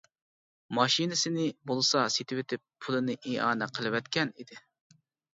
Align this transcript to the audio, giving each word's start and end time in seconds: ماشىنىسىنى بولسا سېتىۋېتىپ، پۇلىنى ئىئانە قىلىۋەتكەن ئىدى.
ماشىنىسىنى 0.75 1.43
بولسا 1.71 2.05
سېتىۋېتىپ، 2.13 2.63
پۇلىنى 2.85 3.17
ئىئانە 3.33 3.67
قىلىۋەتكەن 3.77 4.33
ئىدى. 4.45 4.59